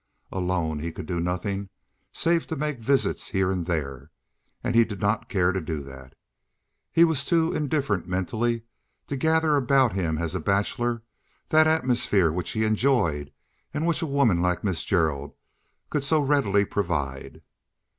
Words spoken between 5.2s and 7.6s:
care to do that. He was too